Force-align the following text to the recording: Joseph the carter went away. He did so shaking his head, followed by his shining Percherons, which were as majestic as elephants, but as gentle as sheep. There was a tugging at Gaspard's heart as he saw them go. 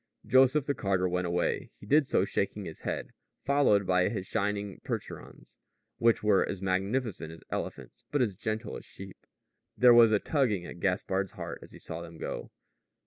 Joseph 0.25 0.65
the 0.65 0.73
carter 0.73 1.07
went 1.07 1.27
away. 1.27 1.69
He 1.79 1.85
did 1.85 2.07
so 2.07 2.25
shaking 2.25 2.65
his 2.65 2.81
head, 2.81 3.11
followed 3.45 3.85
by 3.85 4.09
his 4.09 4.25
shining 4.25 4.79
Percherons, 4.83 5.59
which 5.99 6.23
were 6.23 6.41
as 6.43 6.59
majestic 6.59 7.29
as 7.29 7.43
elephants, 7.51 8.03
but 8.09 8.19
as 8.19 8.35
gentle 8.35 8.75
as 8.77 8.83
sheep. 8.83 9.27
There 9.77 9.93
was 9.93 10.11
a 10.11 10.17
tugging 10.17 10.65
at 10.65 10.79
Gaspard's 10.79 11.33
heart 11.33 11.59
as 11.61 11.71
he 11.71 11.77
saw 11.77 12.01
them 12.01 12.17
go. 12.17 12.49